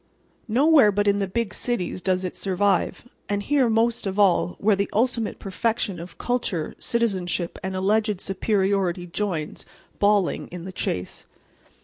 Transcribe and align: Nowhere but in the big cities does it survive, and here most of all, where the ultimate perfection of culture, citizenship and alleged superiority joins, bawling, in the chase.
Nowhere 0.47 0.91
but 0.91 1.07
in 1.07 1.19
the 1.19 1.27
big 1.27 1.53
cities 1.53 2.01
does 2.01 2.25
it 2.25 2.35
survive, 2.35 3.07
and 3.29 3.43
here 3.43 3.69
most 3.69 4.07
of 4.07 4.17
all, 4.17 4.55
where 4.59 4.75
the 4.75 4.89
ultimate 4.91 5.37
perfection 5.37 5.99
of 5.99 6.17
culture, 6.17 6.73
citizenship 6.79 7.59
and 7.61 7.75
alleged 7.75 8.19
superiority 8.19 9.05
joins, 9.05 9.63
bawling, 9.99 10.47
in 10.47 10.63
the 10.65 10.71
chase. 10.71 11.27